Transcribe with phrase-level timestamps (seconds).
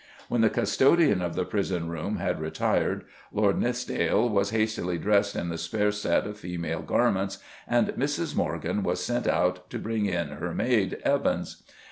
[0.29, 5.49] When the custodian of the prison room had retired, Lord Nithsdale was hastily dressed in
[5.49, 8.35] the spare set of female garments and Mrs.
[8.35, 11.61] Morgan was sent out to bring in "her maid, Evans."